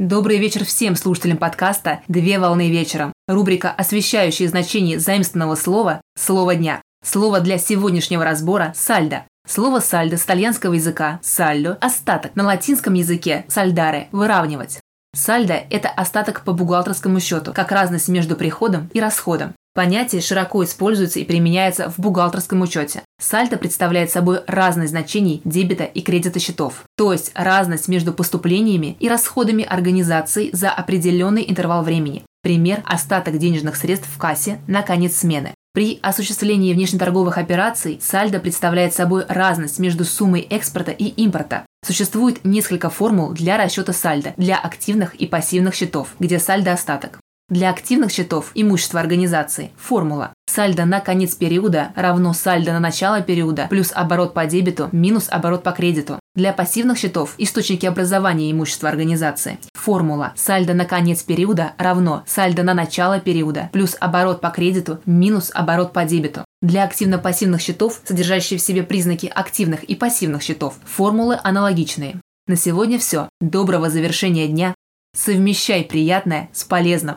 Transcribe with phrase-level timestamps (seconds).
[0.00, 3.12] Добрый вечер всем слушателям подкаста «Две волны вечером».
[3.28, 6.82] Рубрика, освещающая значение заимственного слова «Слово дня».
[7.04, 9.24] Слово для сегодняшнего разбора– «сальдо».
[9.46, 14.80] Слово «сальдо» с итальянского языка «сальдо»– остаток, на латинском языке «сальдаре»– выравнивать.
[15.14, 19.54] Сальдо– это остаток по бухгалтерскому счету, как разность между приходом и расходом.
[19.74, 23.02] Понятие широко используется и применяется в бухгалтерском учете.
[23.20, 29.08] Сальдо представляет собой разность значений дебета и кредита счетов, то есть разность между поступлениями и
[29.08, 32.22] расходами организации за определенный интервал времени.
[32.44, 35.54] Пример– остаток денежных средств в кассе на конец смены.
[35.72, 41.66] При осуществлении внешнеторговых операций сальдо представляет собой разность между суммой экспорта и импорта.
[41.84, 47.18] Существует несколько формул для расчета сальдо для активных и пассивных счетов, где сальдо остаток.
[47.50, 53.66] Для активных счетов имущества организации формула сальдо на конец периода равно сальдо на начало периода
[53.68, 56.18] плюс оборот по дебету минус оборот по кредиту.
[56.34, 62.72] Для пассивных счетов источники образования имущества организации формула сальдо на конец периода равно сальдо на
[62.72, 66.46] начало периода плюс оборот по кредиту минус оборот по дебету.
[66.62, 72.22] Для активно-пассивных счетов, содержащие в себе признаки активных и пассивных счетов, формулы аналогичные.
[72.46, 73.28] На сегодня все.
[73.42, 74.74] Доброго завершения дня.
[75.14, 77.16] Совмещай приятное с полезным.